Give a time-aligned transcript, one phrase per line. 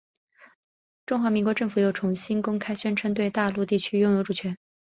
[1.05, 4.57] 中华民国政府又重新公开宣称对大陆地区拥有主权。